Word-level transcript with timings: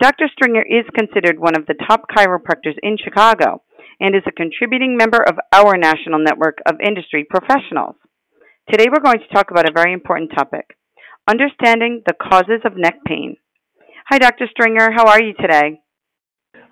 Dr. 0.00 0.28
Stringer 0.32 0.62
is 0.62 0.84
considered 0.94 1.38
one 1.38 1.56
of 1.56 1.66
the 1.66 1.78
top 1.86 2.02
chiropractors 2.14 2.76
in 2.82 2.96
Chicago 3.02 3.62
and 4.00 4.14
is 4.14 4.22
a 4.26 4.32
contributing 4.32 4.96
member 4.96 5.22
of 5.22 5.36
our 5.52 5.76
national 5.76 6.18
network 6.20 6.58
of 6.66 6.76
industry 6.84 7.26
professionals. 7.28 7.96
Today 8.70 8.86
we're 8.90 9.02
going 9.02 9.20
to 9.20 9.34
talk 9.34 9.50
about 9.50 9.68
a 9.68 9.72
very 9.72 9.92
important 9.92 10.30
topic 10.36 10.76
understanding 11.28 12.02
the 12.06 12.14
causes 12.14 12.62
of 12.64 12.76
neck 12.76 12.96
pain. 13.06 13.36
Hi, 14.08 14.18
Dr. 14.18 14.46
Stringer. 14.50 14.90
How 14.90 15.06
are 15.06 15.22
you 15.22 15.34
today? 15.34 15.80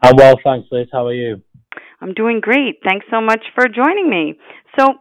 I'm 0.03 0.17
well, 0.17 0.37
thanks, 0.43 0.69
Liz. 0.73 0.89
How 0.91 1.07
are 1.07 1.15
you? 1.15 1.43
I'm 2.01 2.15
doing 2.15 2.41
great. 2.41 2.77
Thanks 2.85 3.07
so 3.11 3.21
much 3.21 3.45
for 3.55 3.69
joining 3.69 4.09
me. 4.09 4.35
So, 4.79 4.95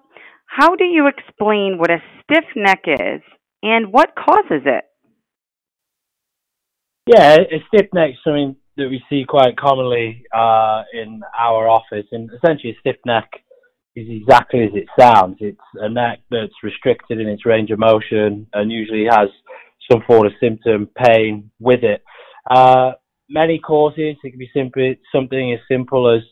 how 0.46 0.76
do 0.76 0.84
you 0.84 1.08
explain 1.08 1.78
what 1.78 1.92
a 1.92 2.04
stiff 2.24 2.46
neck 2.56 2.84
is 2.86 3.22
and 3.64 3.92
what 3.92 4.16
causes 4.16 4.64
it? 4.66 4.84
Yeah, 7.08 7.36
a 7.36 7.64
stiff 7.68 7.88
neck 7.94 8.12
something 8.24 8.56
that 8.78 8.90
we 8.90 9.02
see 9.10 9.26
quite 9.28 9.56
commonly 9.58 10.24
uh, 10.36 10.84
in 10.92 11.22
our 11.38 11.68
office, 11.68 12.08
and 12.12 12.30
essentially 12.34 12.72
a 12.74 12.80
stiff 12.80 12.96
neck 13.06 13.30
is 13.96 14.08
exactly 14.10 14.64
as 14.64 14.72
it 14.74 14.88
sounds. 15.00 15.38
It's 15.40 15.58
a 15.76 15.88
neck 15.88 16.22
that's 16.32 16.64
restricted 16.64 17.20
in 17.20 17.28
its 17.28 17.46
range 17.46 17.70
of 17.70 17.80
motion 17.80 18.48
and 18.54 18.72
usually 18.72 19.06
has 19.06 19.30
some 19.90 20.02
form 20.08 20.26
of 20.26 20.34
symptom 20.40 20.90
pain 20.98 21.52
with 21.60 21.84
it. 21.84 22.04
Uh, 22.50 22.94
many 23.30 23.60
causes. 23.60 24.16
It 24.24 24.30
can 24.32 24.40
be 24.40 24.50
simply 24.54 25.00
something 25.14 25.54
as 25.54 25.60
simple 25.70 26.10
as 26.10 26.24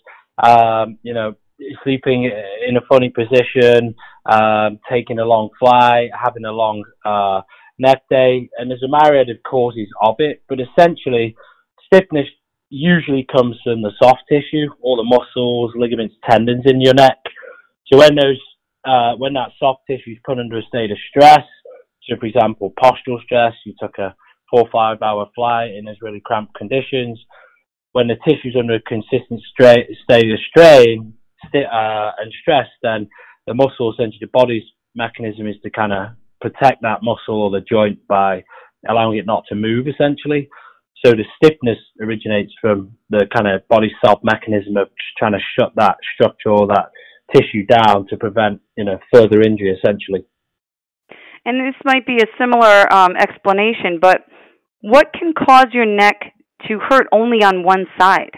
um, 0.43 0.97
you 1.03 1.13
know 1.13 1.35
sleeping 1.83 2.29
in 2.67 2.77
a 2.77 2.81
funny 2.89 3.09
position, 3.09 3.93
um, 4.25 4.79
taking 4.91 5.19
a 5.19 5.25
long 5.25 5.49
flight, 5.59 6.09
having 6.19 6.45
a 6.45 6.51
long 6.51 6.83
uh, 7.05 7.41
day, 7.79 8.49
and 8.57 8.69
there's 8.69 8.83
a 8.83 8.87
myriad 8.87 9.29
of 9.29 9.37
causes 9.43 9.87
of 10.01 10.15
it. 10.19 10.43
But 10.47 10.59
essentially, 10.59 11.35
stiffness 11.85 12.27
usually 12.69 13.25
comes 13.31 13.55
from 13.63 13.81
the 13.81 13.91
soft 14.01 14.23
tissue, 14.27 14.67
all 14.81 14.97
the 14.97 15.03
muscles, 15.03 15.73
ligaments, 15.75 16.15
tendons 16.27 16.63
in 16.65 16.81
your 16.81 16.93
neck. 16.93 17.19
So 17.91 17.99
when 17.99 18.15
those 18.15 18.39
uh, 18.85 19.13
when 19.15 19.33
that 19.33 19.51
soft 19.59 19.81
tissue 19.87 20.11
is 20.11 20.17
put 20.25 20.39
under 20.39 20.57
a 20.57 20.63
state 20.63 20.91
of 20.91 20.97
stress, 21.09 21.45
so 22.07 22.15
for 22.19 22.25
example, 22.25 22.73
postural 22.81 23.21
stress, 23.23 23.53
you 23.65 23.73
took 23.79 23.97
a 23.97 24.15
four 24.49 24.61
or 24.61 24.69
five 24.71 25.01
hour 25.01 25.29
flight 25.35 25.71
in 25.71 25.85
those 25.85 26.01
really 26.01 26.21
cramped 26.21 26.53
conditions. 26.55 27.19
When 27.93 28.07
the 28.07 28.15
tissue's 28.27 28.55
under 28.57 28.75
a 28.75 28.81
consistent 28.81 29.41
state 29.53 30.31
of 30.31 30.39
strain 30.49 31.13
uh, 31.53 32.11
and 32.19 32.33
stress, 32.41 32.67
then 32.81 33.07
the 33.45 33.53
muscle, 33.53 33.93
essentially 33.93 34.19
the 34.21 34.27
body's 34.33 34.63
mechanism 34.95 35.47
is 35.47 35.55
to 35.63 35.69
kind 35.69 35.93
of 35.93 36.09
protect 36.43 36.81
that 36.81 37.01
muscle 37.01 37.41
or 37.41 37.49
the 37.49 37.61
joint 37.61 38.05
by 38.07 38.43
allowing 38.87 39.17
it 39.17 39.25
not 39.25 39.45
to 39.47 39.55
move 39.55 39.87
essentially. 39.87 40.49
So 41.03 41.11
the 41.11 41.23
stiffness 41.37 41.77
originates 42.01 42.53
from 42.61 42.91
the 43.09 43.25
kind 43.33 43.47
of 43.47 43.67
body 43.67 43.91
self 44.03 44.19
mechanism 44.23 44.77
of 44.77 44.89
trying 45.17 45.33
to 45.33 45.39
shut 45.57 45.71
that 45.75 45.95
structure 46.13 46.49
or 46.49 46.67
that 46.67 46.91
tissue 47.33 47.65
down 47.65 48.07
to 48.09 48.17
prevent, 48.17 48.61
you 48.77 48.83
know, 48.83 48.99
further 49.13 49.41
injury 49.41 49.71
essentially. 49.71 50.25
And 51.45 51.59
this 51.59 51.75
might 51.83 52.05
be 52.05 52.17
a 52.17 52.37
similar 52.37 52.91
um, 52.93 53.15
explanation, 53.17 53.99
but 54.01 54.21
what 54.81 55.11
can 55.17 55.33
cause 55.33 55.67
your 55.73 55.85
neck 55.85 56.33
to 56.67 56.79
hurt 56.79 57.07
only 57.11 57.43
on 57.43 57.63
one 57.63 57.85
side? 57.99 58.31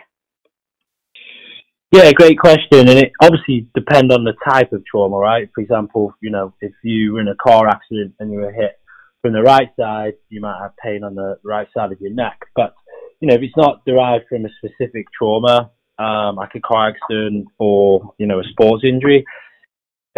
Yeah, 1.96 2.12
great 2.12 2.38
question, 2.38 2.90
and 2.90 3.00
it 3.00 3.14
obviously 3.22 3.70
depends 3.74 4.14
on 4.14 4.26
the 4.26 4.34
type 4.52 4.74
of 4.74 4.84
trauma, 4.86 5.16
right? 5.16 5.50
For 5.56 5.62
example, 5.62 6.14
you 6.22 6.30
know, 6.30 6.54
if 6.60 6.74
you 6.84 7.14
were 7.14 7.22
in 7.22 7.30
a 7.30 7.36
car 7.36 7.70
accident 7.70 8.16
and 8.20 8.34
you 8.34 8.40
were 8.40 8.52
hit 8.52 8.78
from 9.22 9.32
the 9.32 9.42
right 9.42 9.70
side, 9.80 10.16
you 10.28 10.42
might 10.42 10.60
have 10.62 10.76
pain 10.76 11.06
on 11.06 11.16
the 11.16 11.38
right 11.42 11.70
side 11.74 11.94
of 11.94 12.02
your 12.02 12.12
neck. 12.12 12.38
But 12.54 12.76
you 13.22 13.30
know, 13.30 13.36
if 13.36 13.42
it's 13.42 13.56
not 13.56 13.86
derived 13.86 14.26
from 14.28 14.44
a 14.44 14.50
specific 14.58 15.06
trauma, 15.18 15.72
um, 15.98 16.36
like 16.36 16.50
a 16.56 16.60
car 16.60 16.90
accident 16.90 17.48
or 17.60 18.14
you 18.18 18.28
know 18.28 18.42
a 18.42 18.44
sports 18.44 18.84
injury, 18.84 19.24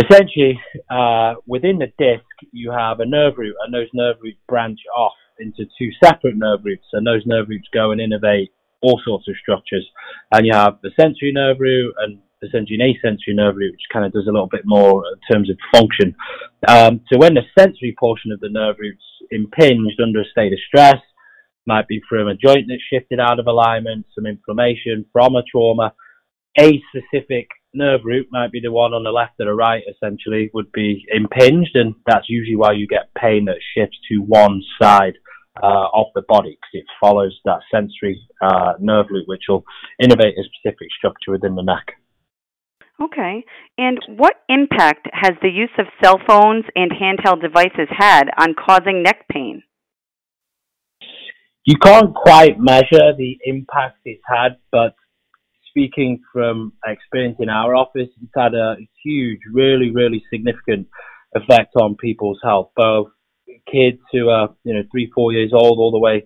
essentially 0.04 0.60
uh, 0.90 1.36
within 1.46 1.78
the 1.78 1.94
disc 2.00 2.26
you 2.52 2.72
have 2.72 3.02
a 3.02 3.06
nerve 3.06 3.36
root, 3.38 3.56
and 3.64 3.72
those 3.72 3.90
nerve 3.94 4.16
roots 4.20 4.40
branch 4.50 4.80
off 4.98 5.14
into 5.38 5.66
two 5.78 5.92
separate 6.04 6.38
nerve 6.38 6.62
roots, 6.64 6.88
and 6.94 7.06
those 7.06 7.22
nerve 7.28 7.50
roots 7.50 7.68
go 7.72 7.92
and 7.92 8.02
innervate 8.02 8.50
all 8.82 9.02
sorts 9.06 9.28
of 9.28 9.36
structures. 9.42 9.88
And 10.32 10.46
you 10.46 10.54
have 10.54 10.80
the 10.82 10.92
sensory 11.00 11.32
nerve 11.34 11.58
root 11.60 11.94
and 12.00 12.20
essentially 12.44 12.78
an 12.80 12.94
asensory 12.94 13.36
nerve 13.36 13.56
root, 13.56 13.72
which 13.72 13.92
kind 13.92 14.06
of 14.06 14.14
does 14.14 14.28
a 14.28 14.32
little 14.32 14.50
bit 14.50 14.62
more 14.66 15.04
in 15.12 15.34
terms 15.34 15.50
of 15.50 15.58
function. 15.74 16.16
Um, 16.68 17.02
so 17.12 17.18
when 17.18 17.34
the 17.34 17.42
sensory 17.58 17.96
portion 18.00 18.32
of 18.32 18.40
the 18.40 18.50
nerve 18.50 18.76
root's 18.80 19.04
impinged 19.32 20.00
under 20.02 20.22
a 20.22 20.26
state 20.32 20.54
of 20.54 20.60
stress, 20.68 21.02
might 21.66 21.88
be 21.88 22.02
from 22.08 22.28
a 22.28 22.36
joint 22.36 22.66
that's 22.70 22.82
shifted 22.90 23.20
out 23.20 23.40
of 23.40 23.48
alignment, 23.48 24.06
some 24.16 24.26
inflammation 24.26 25.06
from 25.12 25.36
a 25.36 25.44
trauma, 25.52 25.94
a 26.58 26.82
specific 26.90 27.48
nerve 27.74 28.02
root 28.04 28.28
might 28.32 28.52
be 28.52 28.62
the 28.62 28.72
one 28.72 28.94
on 28.94 29.04
the 29.04 29.12
left 29.12 29.34
or 29.40 29.46
the 29.46 29.54
right 29.54 29.84
essentially 29.88 30.50
would 30.54 30.72
be 30.72 31.06
impinged 31.14 31.76
and 31.76 31.94
that's 32.08 32.30
usually 32.30 32.56
why 32.56 32.72
you 32.72 32.88
get 32.88 33.14
pain 33.16 33.46
that 33.46 33.58
shifts 33.76 33.98
to 34.10 34.18
one 34.18 34.62
side 34.82 35.14
uh, 35.62 35.88
of 35.94 36.08
the 36.16 36.24
body 36.28 36.52
because 36.52 36.74
it 36.74 36.86
follows 37.00 37.40
that 37.46 37.60
sensory 37.72 38.20
uh, 38.42 38.74
nerve 38.80 39.08
loop, 39.10 39.28
which 39.28 39.44
will 39.50 39.64
innervate 40.02 40.38
a 40.38 40.44
specific 40.44 40.88
structure 40.98 41.32
within 41.32 41.56
the 41.56 41.64
neck. 41.64 41.94
Okay. 43.02 43.46
And 43.78 44.00
what 44.08 44.36
impact 44.50 45.08
has 45.14 45.34
the 45.42 45.50
use 45.50 45.70
of 45.78 45.86
cell 46.04 46.20
phones 46.28 46.66
and 46.76 46.92
handheld 46.92 47.42
devices 47.42 47.88
had 47.92 48.26
on 48.38 48.56
causing 48.56 49.04
neck 49.04 49.28
pain? 49.32 49.64
You 51.64 51.76
can't 51.78 52.16
quite 52.16 52.60
measure 52.60 53.14
the 53.18 53.38
impact 53.44 53.98
it's 54.06 54.24
had, 54.26 54.58
but 54.72 54.96
speaking 55.70 56.22
from 56.34 56.74
experience 56.86 57.38
in 57.40 57.50
our 57.50 57.76
office, 57.76 58.08
it's 58.22 58.32
had 58.36 58.56
a 58.56 58.78
huge, 59.04 59.40
really, 59.54 59.92
really 59.92 60.24
significant 60.32 60.88
effect 61.36 61.76
on 61.76 61.96
people's 61.96 62.40
health, 62.42 62.72
both 62.76 63.10
kids 63.72 64.00
who 64.12 64.30
are 64.30 64.50
you 64.64 64.74
know 64.74 64.84
three 64.92 65.12
four 65.14 65.32
years 65.32 65.52
old 65.54 65.78
all 65.80 65.92
the 65.92 66.00
way 66.00 66.26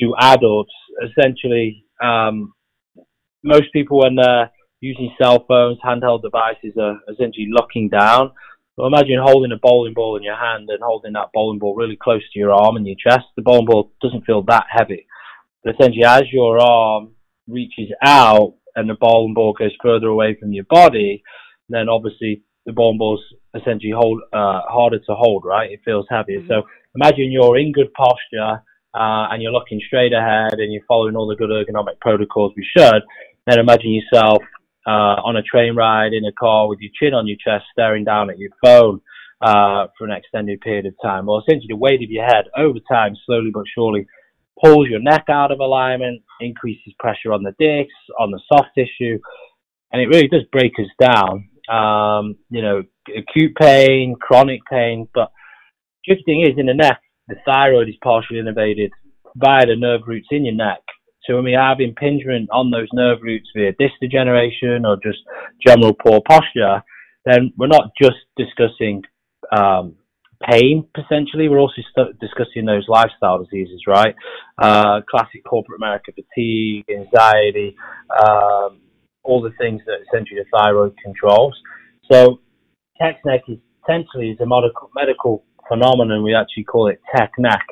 to 0.00 0.14
adults 0.20 0.72
essentially 1.02 1.84
um, 2.02 2.52
most 3.42 3.72
people 3.72 4.00
when 4.00 4.16
they're 4.16 4.50
using 4.80 5.14
cell 5.20 5.44
phones 5.46 5.78
handheld 5.84 6.22
devices 6.22 6.72
are 6.78 6.98
essentially 7.08 7.48
locking 7.50 7.88
down 7.88 8.30
well, 8.76 8.88
imagine 8.88 9.20
holding 9.22 9.52
a 9.52 9.56
bowling 9.62 9.94
ball 9.94 10.16
in 10.16 10.24
your 10.24 10.36
hand 10.36 10.68
and 10.68 10.82
holding 10.82 11.12
that 11.12 11.30
bowling 11.32 11.60
ball 11.60 11.76
really 11.76 11.96
close 12.00 12.22
to 12.32 12.38
your 12.38 12.52
arm 12.52 12.76
and 12.76 12.86
your 12.86 12.96
chest. 12.96 13.26
The 13.36 13.42
bowling 13.42 13.66
ball 13.66 13.92
doesn't 14.02 14.24
feel 14.24 14.42
that 14.42 14.64
heavy. 14.68 15.06
But 15.62 15.74
essentially, 15.74 16.04
as 16.04 16.24
your 16.32 16.58
arm 16.60 17.12
reaches 17.46 17.90
out 18.02 18.54
and 18.74 18.90
the 18.90 18.94
bowling 19.00 19.34
ball 19.34 19.52
goes 19.52 19.70
further 19.80 20.08
away 20.08 20.36
from 20.38 20.52
your 20.52 20.64
body, 20.64 21.22
then 21.68 21.88
obviously 21.88 22.42
the 22.66 22.72
bowling 22.72 22.98
ball's 22.98 23.22
essentially 23.54 23.92
hold 23.94 24.20
uh, 24.32 24.62
harder 24.68 24.98
to 24.98 25.14
hold, 25.14 25.44
right? 25.44 25.70
It 25.70 25.80
feels 25.84 26.06
heavier. 26.08 26.40
Mm-hmm. 26.40 26.48
So 26.48 26.62
imagine 26.94 27.30
you're 27.30 27.58
in 27.58 27.72
good 27.72 27.92
posture 27.92 28.62
uh, 28.94 29.28
and 29.30 29.42
you're 29.42 29.52
looking 29.52 29.80
straight 29.86 30.12
ahead 30.12 30.54
and 30.54 30.72
you're 30.72 30.84
following 30.88 31.16
all 31.16 31.26
the 31.26 31.36
good 31.36 31.50
ergonomic 31.50 32.00
protocols 32.00 32.52
we 32.56 32.66
should. 32.76 33.02
Then 33.46 33.58
imagine 33.58 33.92
yourself 33.92 34.42
uh, 34.86 35.20
on 35.24 35.36
a 35.36 35.42
train 35.42 35.74
ride 35.74 36.12
in 36.12 36.24
a 36.24 36.32
car 36.32 36.68
with 36.68 36.78
your 36.80 36.92
chin 36.98 37.14
on 37.14 37.26
your 37.26 37.36
chest, 37.36 37.64
staring 37.72 38.04
down 38.04 38.30
at 38.30 38.38
your 38.38 38.50
phone 38.62 39.00
uh, 39.40 39.86
for 39.96 40.06
an 40.06 40.12
extended 40.12 40.60
period 40.60 40.86
of 40.86 40.94
time. 41.02 41.26
Well, 41.26 41.42
essentially, 41.46 41.68
the 41.68 41.76
weight 41.76 42.02
of 42.02 42.10
your 42.10 42.24
head 42.24 42.44
over 42.56 42.78
time, 42.90 43.14
slowly 43.26 43.50
but 43.52 43.64
surely, 43.74 44.06
pulls 44.62 44.88
your 44.88 45.00
neck 45.00 45.24
out 45.28 45.50
of 45.52 45.60
alignment, 45.60 46.22
increases 46.40 46.94
pressure 46.98 47.32
on 47.32 47.42
the 47.42 47.52
discs, 47.58 47.94
on 48.18 48.30
the 48.30 48.40
soft 48.48 48.68
tissue, 48.74 49.18
and 49.92 50.00
it 50.00 50.06
really 50.06 50.28
does 50.28 50.44
break 50.52 50.72
us 50.78 50.90
down. 51.00 51.48
Um, 51.70 52.36
you 52.50 52.62
know, 52.62 52.82
acute 53.08 53.54
pain, 53.56 54.16
chronic 54.20 54.60
pain, 54.70 55.08
but 55.14 55.30
the 56.06 56.16
thing 56.24 56.42
is, 56.42 56.58
in 56.58 56.66
the 56.66 56.74
neck, 56.74 57.00
the 57.28 57.36
thyroid 57.46 57.88
is 57.88 57.94
partially 58.02 58.38
innervated 58.38 58.90
via 59.36 59.66
the 59.66 59.76
nerve 59.76 60.02
roots 60.06 60.28
in 60.30 60.44
your 60.44 60.54
neck. 60.54 60.80
So 61.24 61.36
when 61.36 61.44
we 61.44 61.52
have 61.52 61.80
impingement 61.80 62.48
on 62.52 62.70
those 62.70 62.88
nerve 62.92 63.18
roots 63.22 63.48
via 63.56 63.72
disc 63.78 63.94
degeneration 64.00 64.84
or 64.84 64.96
just 65.02 65.18
general 65.66 65.94
poor 65.94 66.20
posture, 66.28 66.82
then 67.24 67.52
we're 67.56 67.66
not 67.66 67.92
just 68.00 68.16
discussing 68.36 69.02
um, 69.56 69.96
pain 70.48 70.86
potentially. 70.94 71.48
We're 71.48 71.60
also 71.60 71.80
st- 71.96 72.18
discussing 72.20 72.66
those 72.66 72.84
lifestyle 72.88 73.42
diseases, 73.42 73.82
right? 73.86 74.14
Uh, 74.58 75.00
classic 75.10 75.42
corporate 75.48 75.78
America 75.78 76.12
fatigue, 76.12 76.84
anxiety, 76.90 77.74
um, 78.10 78.80
all 79.24 79.42
the 79.42 79.52
things 79.58 79.82
that 79.86 79.98
essentially 80.06 80.40
the 80.40 80.46
thyroid 80.56 80.94
controls. 81.02 81.54
So 82.10 82.40
text 83.00 83.24
neck 83.24 83.42
is 83.48 83.58
essentially 83.82 84.30
is 84.30 84.40
a 84.40 84.46
medical, 84.46 84.90
medical 84.94 85.44
phenomenon. 85.68 86.22
We 86.22 86.34
actually 86.34 86.64
call 86.64 86.88
it 86.88 87.00
tech 87.14 87.32
neck. 87.38 87.66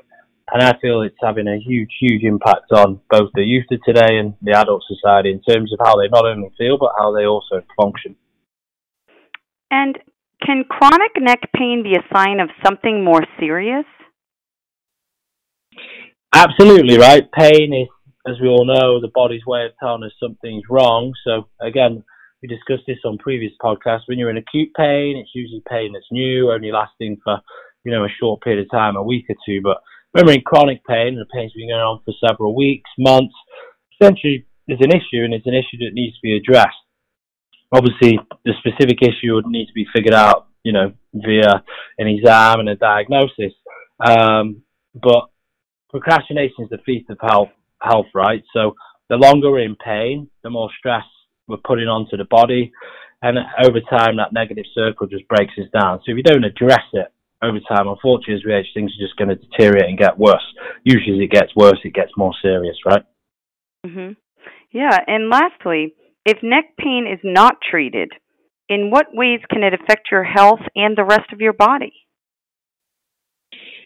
And 0.52 0.62
I 0.62 0.76
feel 0.81 1.00
it's 1.02 1.16
having 1.22 1.49
a 1.49 1.58
huge, 1.58 1.90
huge 1.99 2.25
impact 2.25 2.72
on 2.72 3.00
both 3.08 3.31
the 3.34 3.43
youth 3.43 3.64
of 3.70 3.81
today 3.84 4.19
and 4.19 4.34
the 4.43 4.52
adult 4.52 4.82
society 4.87 5.31
in 5.31 5.40
terms 5.40 5.72
of 5.72 5.78
how 5.82 5.96
they 5.96 6.08
not 6.08 6.26
only 6.26 6.50
feel, 6.58 6.76
but 6.78 6.93
how 6.99 7.14
they 7.14 7.25
also 7.25 7.62
function. 7.81 8.16
And 9.70 9.98
can 10.44 10.64
chronic 10.69 11.12
neck 11.19 11.40
pain 11.56 11.82
be 11.82 11.94
a 11.94 12.14
sign 12.14 12.40
of 12.40 12.50
something 12.62 13.02
more 13.02 13.22
serious? 13.38 13.87
Absolutely, 16.34 16.98
right? 16.98 17.31
Pain 17.32 17.72
is, 17.72 17.88
as 18.26 18.36
we 18.40 18.48
all 18.48 18.64
know, 18.64 19.00
the 19.00 19.10
body's 19.14 19.44
way 19.46 19.64
of 19.64 19.72
telling 19.80 20.04
us 20.04 20.12
something's 20.20 20.64
wrong. 20.70 21.12
So, 21.24 21.48
again, 21.60 22.04
we 22.42 22.48
discussed 22.48 22.84
this 22.86 22.98
on 23.04 23.19
previous 23.19 23.52
podcasts. 23.62 24.06
When 24.06 24.19
you're 24.19 24.30
in 24.30 24.36
acute 24.36 24.70
pain, 24.76 25.16
it's 25.16 25.34
usually 25.34 25.62
pain 25.69 25.92
that's 25.92 26.06
new, 26.10 26.52
only 26.52 26.72
lasting 26.72 27.19
for, 27.22 27.38
you 27.84 27.92
know, 27.92 28.04
a 28.04 28.16
short 28.20 28.42
period 28.42 28.64
of 28.64 28.70
time, 28.70 28.96
a 28.96 29.02
week 29.02 29.26
or 29.28 29.36
two. 29.46 29.60
But 29.62 29.78
when 30.12 30.26
we're 30.26 30.34
in 30.34 30.42
chronic 30.42 30.84
pain, 30.86 31.16
the 31.16 31.26
pain's 31.32 31.52
been 31.52 31.69
going 31.69 31.80
on 31.80 32.00
for 32.04 32.14
several 32.26 32.54
weeks, 32.54 32.90
months, 32.98 33.34
essentially 34.00 34.46
there's 34.66 34.80
an 34.80 34.90
issue, 34.90 35.24
and 35.24 35.34
it's 35.34 35.46
an 35.46 35.54
issue 35.54 35.78
that 35.78 35.94
needs 35.94 36.14
to 36.16 36.22
be 36.22 36.36
addressed 36.36 36.76
obviously 37.72 38.19
the 38.44 38.52
specific 38.58 38.98
issue 39.02 39.34
would 39.34 39.46
need 39.46 39.66
to 39.66 39.72
be 39.72 39.86
figured 39.94 40.14
out, 40.14 40.46
you 40.62 40.72
know, 40.72 40.92
via 41.14 41.64
an 41.98 42.06
exam 42.06 42.60
and 42.60 42.69
a 42.69 42.76
diagnosis. 42.76 43.52
Um, 44.04 44.62
but 44.94 45.30
procrastination 45.90 46.64
is 46.64 46.70
the 46.70 46.78
thief 46.84 47.08
of 47.08 47.19
health, 47.20 47.48
health, 47.82 48.06
right? 48.14 48.43
So 48.55 48.76
the 49.08 49.17
longer 49.17 49.50
we're 49.50 49.64
in 49.64 49.76
pain, 49.76 50.29
the 50.43 50.50
more 50.50 50.70
stress 50.79 51.05
we're 51.49 51.58
putting 51.58 51.88
onto 51.88 52.17
the 52.17 52.25
body. 52.25 52.73
And 53.23 53.38
over 53.64 53.81
time, 53.88 54.17
that 54.17 54.32
negative 54.32 54.64
circle 54.75 55.06
just 55.06 55.29
breaks 55.29 55.52
us 55.58 55.69
down. 55.73 55.99
So 55.99 56.11
if 56.12 56.17
you 56.17 56.23
don't 56.23 56.44
address 56.44 56.82
it 56.93 57.06
over 57.43 57.58
time, 57.69 57.88
unfortunately, 57.88 58.34
as 58.34 58.44
we 58.44 58.55
age, 58.55 58.67
things 58.75 58.90
are 58.90 59.05
just 59.05 59.17
going 59.17 59.29
to 59.29 59.37
deteriorate 59.37 59.88
and 59.88 59.99
get 59.99 60.19
worse. 60.19 60.43
Usually, 60.84 61.19
as 61.19 61.25
it 61.25 61.31
gets 61.31 61.55
worse, 61.55 61.79
it 61.84 61.94
gets 61.94 62.11
more 62.17 62.32
serious, 62.43 62.76
right? 62.87 63.05
Mhm. 63.87 64.17
Yeah, 64.73 64.99
and 65.06 65.29
lastly, 65.29 65.94
if 66.25 66.43
neck 66.43 66.76
pain 66.79 67.06
is 67.06 67.20
not 67.23 67.61
treated, 67.61 68.12
in 68.69 68.90
what 68.90 69.14
ways 69.14 69.40
can 69.50 69.62
it 69.62 69.75
affect 69.75 70.11
your 70.11 70.25
health 70.25 70.62
and 70.75 70.96
the 70.96 71.05
rest 71.05 71.32
of 71.32 71.40
your 71.40 71.52
body? 71.52 71.93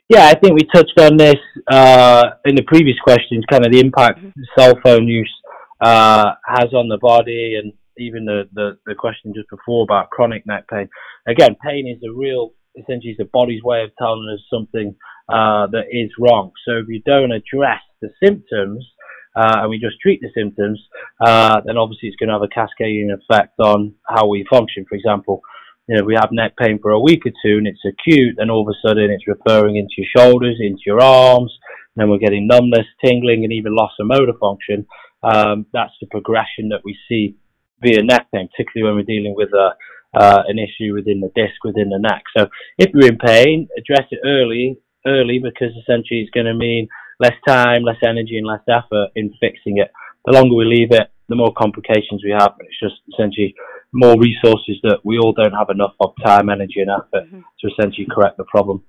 Yeah, 0.09 0.27
I 0.27 0.35
think 0.35 0.55
we 0.55 0.69
touched 0.73 0.99
on 1.01 1.17
this 1.17 1.35
uh, 1.71 2.23
in 2.45 2.55
the 2.55 2.63
previous 2.63 2.97
questions, 3.01 3.45
kind 3.51 3.67
of 3.67 3.73
the 3.73 3.81
impact 3.81 4.21
mm-hmm. 4.21 4.41
cell 4.57 4.75
phone 4.83 5.09
use 5.09 5.33
uh, 5.81 6.33
has 6.47 6.73
on 6.73 6.89
the 6.89 6.99
body, 6.99 7.59
and 7.61 7.73
even 7.99 8.25
the, 8.25 8.49
the, 8.53 8.79
the 8.87 8.95
question 8.95 9.33
just 9.35 9.51
before 9.51 9.83
about 9.83 10.11
chronic 10.11 10.47
neck 10.47 10.69
pain. 10.69 10.89
Again, 11.27 11.57
pain 11.61 11.89
is 11.89 12.01
a 12.09 12.13
real, 12.13 12.53
essentially, 12.79 13.11
it's 13.11 13.19
the 13.19 13.29
body's 13.33 13.65
way 13.65 13.83
of 13.83 13.91
telling 13.99 14.29
us 14.33 14.41
something 14.49 14.95
uh, 15.29 15.67
that 15.73 15.87
is 15.91 16.11
wrong. 16.21 16.53
So 16.65 16.77
if 16.77 16.87
you 16.89 17.03
don't 17.05 17.33
address 17.33 17.83
the 18.01 18.11
symptoms, 18.23 18.87
uh, 19.35 19.63
and 19.63 19.71
we 19.71 19.79
just 19.79 20.01
treat 20.01 20.21
the 20.21 20.31
symptoms, 20.35 20.81
uh, 21.21 21.61
then 21.67 21.77
obviously 21.77 22.09
it's 22.09 22.17
going 22.17 22.29
to 22.29 22.35
have 22.35 22.43
a 22.43 22.49
cascading 22.49 23.11
effect 23.11 23.59
on 23.59 23.93
how 24.09 24.27
we 24.29 24.47
function. 24.49 24.87
For 24.89 24.95
example, 24.95 25.43
you 25.89 25.97
know, 25.97 26.05
we 26.05 26.15
have 26.15 26.31
neck 26.33 26.55
pain 26.59 26.79
for 26.81 26.91
a 26.91 27.01
week 27.01 27.25
or 27.27 27.33
two 27.45 27.59
and 27.59 27.67
it's 27.67 27.85
acute, 27.87 28.37
and 28.39 28.51
all 28.51 28.63
of 28.63 28.69
a 28.69 28.89
sudden 28.89 29.11
it's 29.11 29.29
referring 29.29 29.77
into 29.77 29.95
your 29.99 30.09
shoulders, 30.17 30.59
into 30.61 30.83
your 30.85 31.01
arms, 31.01 31.53
and 31.95 32.03
then 32.03 32.11
we're 32.11 32.19
getting 32.19 32.47
numbness, 32.47 32.87
tingling, 33.05 33.45
and 33.45 33.53
even 33.53 33.75
loss 33.75 33.93
of 34.01 34.07
motor 34.07 34.33
function. 34.41 34.87
Um, 35.23 35.67
that's 35.73 35.95
the 36.01 36.07
progression 36.09 36.71
that 36.71 36.83
we 36.85 36.97
see 37.09 37.37
via 37.81 38.03
neck 38.03 38.27
pain, 38.35 38.49
particularly 38.49 38.89
when 38.89 38.97
we're 38.97 39.15
dealing 39.15 39.35
with 39.37 39.51
a, 39.55 39.71
uh, 40.19 40.43
an 40.47 40.59
issue 40.59 40.95
within 40.95 41.21
the 41.21 41.31
disc, 41.35 41.63
within 41.65 41.91
the 41.91 41.99
neck. 41.99 42.23
So 42.37 42.49
if 42.79 42.91
you're 42.93 43.11
in 43.11 43.19
pain, 43.19 43.69
address 43.79 44.09
it 44.11 44.21
early, 44.25 44.79
early 45.07 45.39
because 45.39 45.71
essentially 45.81 46.21
it's 46.21 46.31
going 46.31 46.47
to 46.47 46.55
mean 46.55 46.89
less 47.21 47.37
time, 47.47 47.83
less 47.83 48.03
energy, 48.05 48.39
and 48.39 48.47
less 48.47 48.65
effort 48.69 49.11
in 49.15 49.33
fixing 49.41 49.79
it. 49.79 49.91
The 50.25 50.33
longer 50.33 50.57
we 50.57 50.65
leave 50.65 50.91
it, 50.91 51.11
the 51.29 51.37
more 51.37 51.53
complications 51.53 52.23
we 52.25 52.31
have. 52.31 52.55
It's 52.61 52.81
just 52.81 52.97
essentially 53.13 53.55
more 53.97 54.15
resources 54.21 54.77
that 54.83 54.99
we 55.05 55.19
all 55.19 55.33
don't 55.33 55.55
have 55.55 55.71
enough 55.71 55.95
of 56.01 56.13
time, 56.23 56.51
energy, 56.51 56.85
and 56.85 56.91
effort 56.91 57.27
mm-hmm. 57.27 57.41
to 57.41 57.73
essentially 57.73 58.07
correct 58.11 58.37
the 58.37 58.45
problem. 58.45 58.85